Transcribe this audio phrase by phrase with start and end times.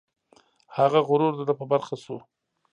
[0.77, 2.17] هغه غرور د ده په برخه شو.